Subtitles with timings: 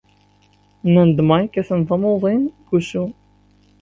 [0.85, 3.05] Nnan-d Mike atan d amuḍin deg wusu.